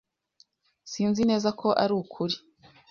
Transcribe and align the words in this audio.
Sinzi 0.91 1.21
neza 1.31 1.49
ko 1.59 1.67
ari 1.83 1.93
ukuri. 2.01 2.35